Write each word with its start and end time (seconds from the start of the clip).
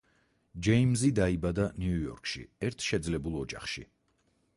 ჯეიმზი 0.67 1.11
დაიბადა 1.19 1.67
ნიუ-იორკში 1.83 2.41
ერთ 2.69 2.87
შეძლებულ 2.93 3.37
ოჯახში. 3.43 3.85